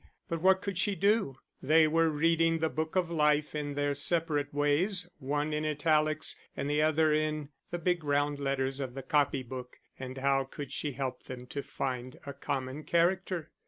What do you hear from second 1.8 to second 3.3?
were reading the book of